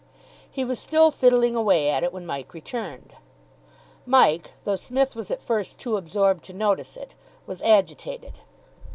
[0.49, 3.13] He was still fiddling away at it when Mike returned.
[4.07, 7.13] Mike, though Psmith was at first too absorbed to notice it,
[7.45, 8.39] was agitated.